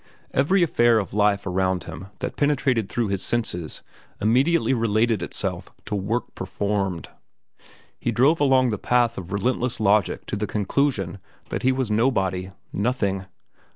[0.33, 3.83] Every affair of life around him that penetrated through his senses
[4.19, 7.09] immediately related itself to "work performed."
[7.99, 11.19] He drove along the path of relentless logic to the conclusion
[11.49, 13.27] that he was nobody, nothing.